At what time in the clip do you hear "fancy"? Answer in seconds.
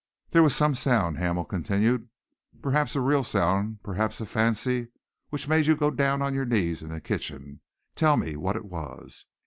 4.25-4.87